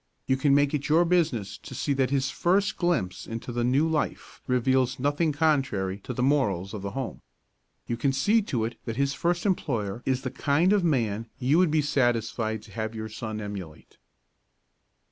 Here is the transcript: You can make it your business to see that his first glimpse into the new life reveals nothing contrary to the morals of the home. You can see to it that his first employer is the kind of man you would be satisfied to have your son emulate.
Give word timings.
You 0.25 0.35
can 0.35 0.55
make 0.55 0.73
it 0.73 0.89
your 0.89 1.05
business 1.05 1.59
to 1.59 1.75
see 1.75 1.93
that 1.93 2.09
his 2.09 2.31
first 2.31 2.75
glimpse 2.75 3.27
into 3.27 3.51
the 3.51 3.63
new 3.63 3.87
life 3.87 4.41
reveals 4.47 4.99
nothing 4.99 5.31
contrary 5.31 5.99
to 5.99 6.11
the 6.11 6.23
morals 6.23 6.73
of 6.73 6.81
the 6.81 6.89
home. 6.97 7.21
You 7.85 7.97
can 7.97 8.11
see 8.11 8.41
to 8.41 8.65
it 8.65 8.77
that 8.85 8.97
his 8.97 9.13
first 9.13 9.45
employer 9.45 10.01
is 10.03 10.23
the 10.23 10.31
kind 10.31 10.73
of 10.73 10.83
man 10.83 11.27
you 11.37 11.59
would 11.59 11.69
be 11.69 11.83
satisfied 11.83 12.63
to 12.63 12.71
have 12.71 12.95
your 12.95 13.09
son 13.09 13.39
emulate. 13.39 13.99